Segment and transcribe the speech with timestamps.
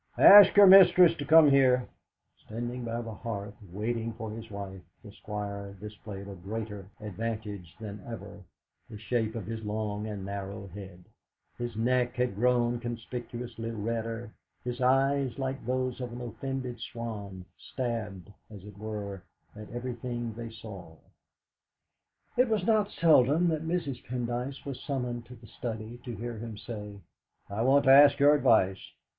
[0.17, 1.87] "Ask your mistress to come here."
[2.47, 8.03] Standing by the hearth, waiting for his wife, the Squire displayed to greater advantage than
[8.07, 8.41] ever
[8.89, 11.03] the shape of his long and narrow head;
[11.55, 14.31] his neck had grown conspicuously redder;
[14.63, 19.21] his eyes, like those of an offended swan, stabbed, as it were,
[19.55, 20.95] at everything they saw.
[22.35, 24.03] It was not seldom that Mrs.
[24.05, 26.95] Pendyce was summoned to the study to hear him say:
[27.51, 28.81] "I want to ask your advice.